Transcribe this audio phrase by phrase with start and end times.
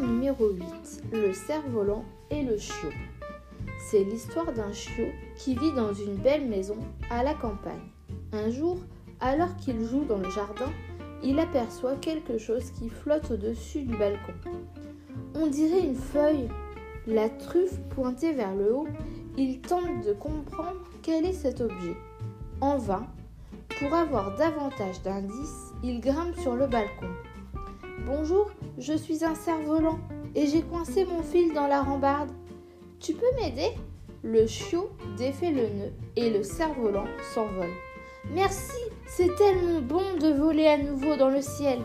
[0.00, 2.90] numéro 8, le cerf-volant et le chiot.
[3.78, 6.76] C'est l'histoire d'un chiot qui vit dans une belle maison
[7.10, 7.90] à la campagne.
[8.32, 8.78] Un jour,
[9.20, 10.70] alors qu'il joue dans le jardin,
[11.22, 14.34] il aperçoit quelque chose qui flotte au-dessus du balcon.
[15.34, 16.48] On dirait une feuille.
[17.06, 18.88] La truffe pointée vers le haut,
[19.36, 21.96] il tente de comprendre quel est cet objet.
[22.60, 23.06] En vain,
[23.78, 27.10] pour avoir davantage d'indices, il grimpe sur le balcon.
[28.00, 29.98] Bonjour, je suis un cerf-volant
[30.34, 32.30] et j'ai coincé mon fil dans la rambarde.
[33.00, 33.70] Tu peux m'aider?
[34.22, 37.72] Le chiot défait le nœud et le cerf-volant s'envole.
[38.32, 38.76] Merci,
[39.06, 41.78] c'est tellement bon de voler à nouveau dans le ciel.